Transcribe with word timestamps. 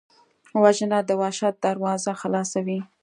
وژنه 0.61 0.99
د 1.07 1.11
وحشت 1.21 1.55
دروازه 1.65 2.11
خلاصوي 2.21 2.79